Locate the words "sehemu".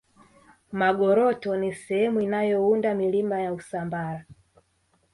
1.73-2.21